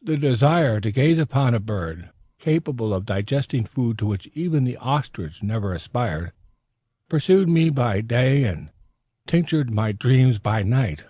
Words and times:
The 0.00 0.16
desire 0.16 0.80
to 0.80 0.90
gaze 0.90 1.18
upon 1.18 1.52
a 1.52 1.60
bird 1.60 2.08
capable 2.38 2.94
of 2.94 3.04
digesting 3.04 3.66
food 3.66 3.98
to 3.98 4.06
which 4.06 4.26
even 4.32 4.64
the 4.64 4.78
ostrich 4.78 5.42
never 5.42 5.74
aspired, 5.74 6.32
pursued 7.10 7.50
me 7.50 7.68
by 7.68 8.00
day 8.00 8.44
and 8.44 8.70
tinctured 9.26 9.70
my 9.70 9.92
dreams 9.92 10.38
by 10.38 10.62
night. 10.62 11.04